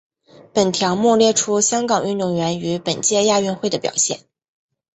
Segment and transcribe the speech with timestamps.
[0.55, 4.21] 本条目列出香港运动员于本届亚运会的表现。